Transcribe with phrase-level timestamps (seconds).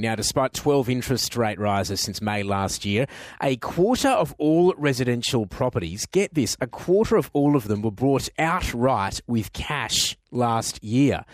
[0.00, 3.06] Now, despite 12 interest rate rises since May last year,
[3.42, 7.90] a quarter of all residential properties, get this, a quarter of all of them were
[7.90, 11.24] bought outright with cash last year.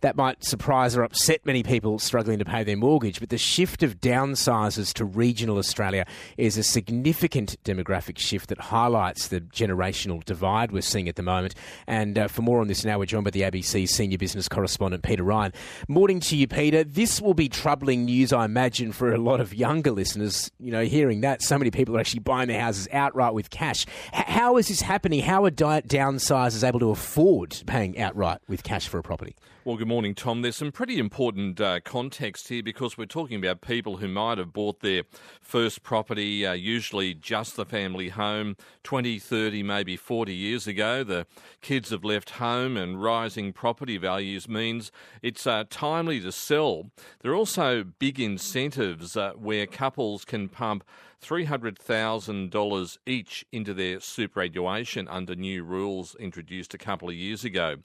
[0.00, 3.82] That might surprise or upset many people struggling to pay their mortgage, but the shift
[3.82, 6.04] of downsizers to regional Australia
[6.36, 11.54] is a significant demographic shift that highlights the generational divide we're seeing at the moment.
[11.86, 15.02] And uh, for more on this now, we're joined by the ABC senior business correspondent,
[15.02, 15.52] Peter Ryan.
[15.88, 16.84] Morning to you, Peter.
[16.84, 20.50] This will be troubling news, I imagine, for a lot of younger listeners.
[20.58, 23.86] You know, hearing that so many people are actually buying their houses outright with cash.
[24.14, 25.20] H- how is this happening?
[25.20, 29.34] How are diet downsizers able to afford paying outright with cash for a property?
[29.64, 30.42] Well, good morning, Tom.
[30.42, 34.52] There's some pretty important uh, context here because we're talking about people who might have
[34.52, 35.04] bought their
[35.40, 41.04] first property, uh, usually just the family home, 20, 30, maybe 40 years ago.
[41.04, 41.26] The
[41.60, 44.90] kids have left home, and rising property values means
[45.22, 46.90] it's uh, timely to sell.
[47.20, 50.84] There are also big incentives uh, where couples can pump
[51.22, 57.76] $300,000 each into their superannuation under new rules introduced a couple of years ago.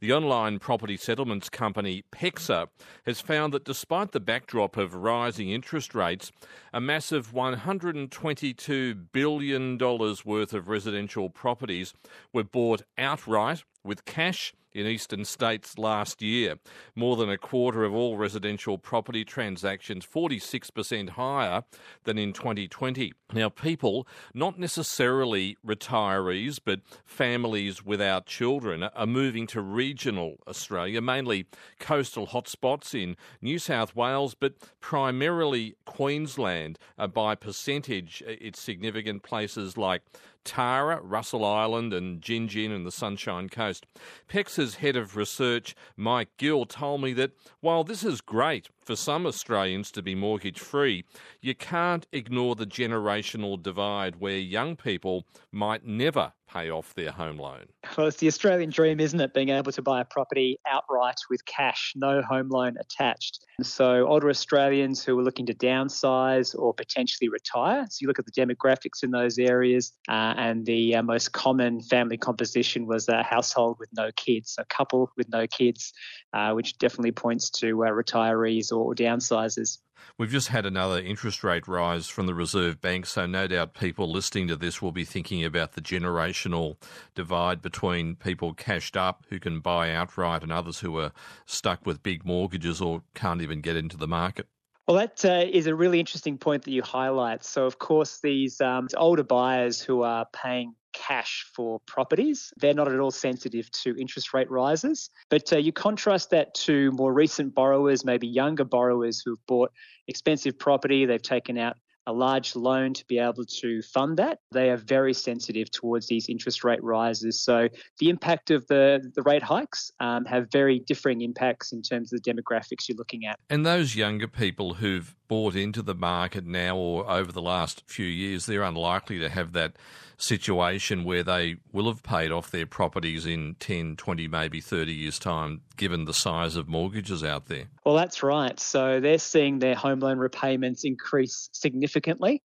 [0.00, 2.68] The online property settlements company PEXA
[3.06, 6.30] has found that despite the backdrop of rising interest rates,
[6.72, 11.94] a massive $122 billion worth of residential properties
[12.32, 16.56] were bought outright with cash in eastern states last year.
[16.94, 21.62] More than a quarter of all residential property transactions, 46% higher
[22.04, 23.12] than in 2020.
[23.32, 31.46] Now, people, not necessarily retirees, but families without children, are moving to regional Australia, mainly
[31.78, 36.78] coastal hotspots in New South Wales, but primarily Queensland.
[36.98, 40.02] Uh, by percentage, it's significant places like
[40.44, 43.86] Tara, Russell Island, and Gin Gin and the Sunshine Coast.
[44.28, 49.26] PEXA's head of research, Mike Gill, told me that while this is great for some
[49.26, 51.04] Australians to be mortgage free,
[51.40, 57.36] you can't ignore the generational divide where young people might never pay off their home
[57.36, 57.64] loan.
[57.96, 59.34] Well, it's the Australian dream, isn't it?
[59.34, 63.44] Being able to buy a property outright with cash, no home loan attached.
[63.62, 67.86] So, older Australians who are looking to downsize or potentially retire.
[67.90, 71.80] So, you look at the demographics in those areas, uh, and the uh, most common
[71.82, 75.92] family composition was a household with no kids, a couple with no kids,
[76.32, 79.78] uh, which definitely points to uh, retirees or downsizers.
[80.18, 84.10] We've just had another interest rate rise from the Reserve Bank, so no doubt people
[84.10, 86.76] listening to this will be thinking about the generational
[87.14, 91.12] divide between people cashed up who can buy outright and others who are
[91.46, 94.46] stuck with big mortgages or can't even get into the market.
[94.86, 97.42] Well, that uh, is a really interesting point that you highlight.
[97.42, 102.52] So, of course, these um, older buyers who are paying cash for properties.
[102.56, 105.10] They're not at all sensitive to interest rate rises.
[105.28, 109.70] But uh, you contrast that to more recent borrowers, maybe younger borrowers who've bought
[110.08, 114.38] expensive property, they've taken out a large loan to be able to fund that.
[114.52, 117.40] They are very sensitive towards these interest rate rises.
[117.40, 122.12] So the impact of the, the rate hikes um, have very differing impacts in terms
[122.12, 123.38] of the demographics you're looking at.
[123.48, 128.06] And those younger people who've bought into the market now or over the last few
[128.06, 129.76] years, they're unlikely to have that
[130.16, 135.18] situation where they will have paid off their properties in 10, 20, maybe 30 years'
[135.18, 137.64] time, given the size of mortgages out there.
[137.84, 138.58] Well, that's right.
[138.58, 141.93] So they're seeing their home loan repayments increase significantly,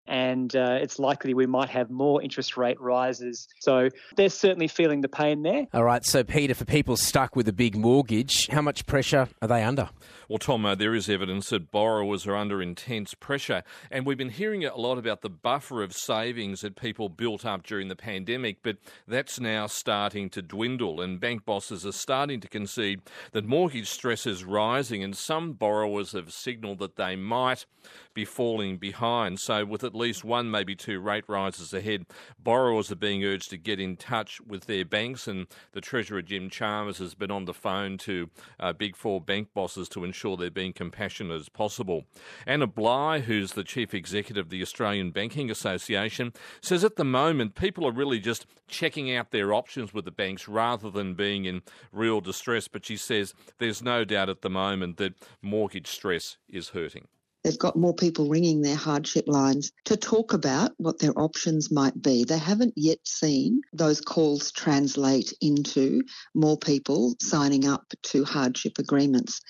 [0.08, 3.48] and uh, it's likely we might have more interest rate rises.
[3.60, 5.66] So they're certainly feeling the pain there.
[5.74, 6.06] All right.
[6.06, 9.90] So, Peter, for people stuck with a big mortgage, how much pressure are they under?
[10.28, 13.62] Well, Tom, uh, there is evidence that borrowers are under intense pressure,
[13.92, 17.62] and we've been hearing a lot about the buffer of savings that people built up
[17.62, 22.48] during the pandemic, but that's now starting to dwindle, and bank bosses are starting to
[22.48, 23.02] concede
[23.34, 27.68] that mortgage stress is rising, and some borrowers have signalled that they might
[28.16, 29.35] be falling behind.
[29.38, 32.06] So, with at least one, maybe two rate rises ahead,
[32.42, 36.50] borrowers are being urged to get in touch with their banks, and the Treasurer Jim
[36.50, 38.30] Chalmers has been on the phone to
[38.60, 42.06] uh, Big Four bank bosses to ensure they're being compassionate as possible.
[42.46, 47.56] Anna Bligh, who's the chief executive of the Australian Banking Association, says at the moment
[47.56, 51.62] people are really just checking out their options with the banks rather than being in
[51.92, 52.68] real distress.
[52.68, 57.08] But she says there's no doubt at the moment that mortgage stress is hurting.
[57.46, 62.02] They've got more people ringing their hardship lines to talk about what their options might
[62.02, 62.24] be.
[62.24, 66.02] They haven't yet seen those calls translate into
[66.34, 69.42] more people signing up to hardship agreements.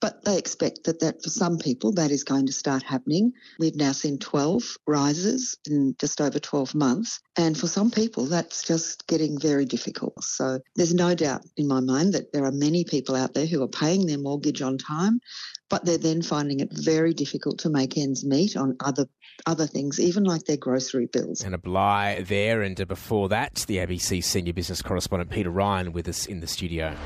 [0.00, 3.32] But they expect that, that for some people that is going to start happening.
[3.60, 7.20] We've now seen 12 rises in just over 12 months.
[7.36, 10.24] And for some people, that's just getting very difficult.
[10.24, 13.62] So there's no doubt in my mind that there are many people out there who
[13.62, 15.20] are paying their mortgage on time,
[15.70, 19.06] but they're then finding it very difficult to make ends meet on other
[19.46, 21.42] other things, even like their grocery bills.
[21.42, 26.26] Anna Bligh there, and before that, the ABC senior business correspondent Peter Ryan with us
[26.26, 26.96] in the studio.